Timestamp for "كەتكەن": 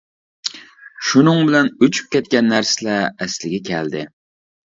2.15-2.49